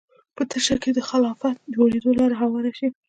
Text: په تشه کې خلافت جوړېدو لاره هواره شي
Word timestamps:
په 0.35 0.43
تشه 0.51 0.75
کې 0.81 0.91
خلافت 1.09 1.57
جوړېدو 1.75 2.09
لاره 2.19 2.35
هواره 2.41 2.71
شي 2.77 2.87